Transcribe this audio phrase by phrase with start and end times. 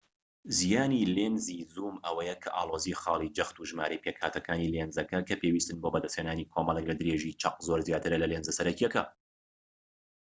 [0.57, 5.89] زیانی لێنزی زووم ئەوەیە کە ئاڵۆزی خاڵی جەخت و ژمارەی پێکهاتەکانی لێنزەکە کە پێویستن بۆ
[5.93, 9.03] بەدەستهێنانی کۆمەڵێک لە درێژیی چەق زۆر زیاترە لە لێنزە سەرەکیەکە